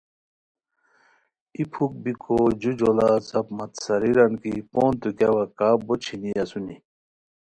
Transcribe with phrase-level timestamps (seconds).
[1.55, 6.77] ای پُھک بیکھو جُوجوڑا زپ مت سارئیران کی پونتو گیاوا کا ہوچھینی اسونی